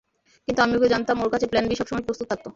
[0.47, 2.45] কিন্তু আমি ওকে জানতাম, ওর কাছে প্ল্যান বি সবসময় প্রস্তুত থাকত।